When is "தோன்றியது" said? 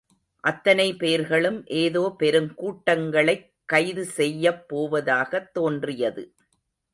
5.51-6.35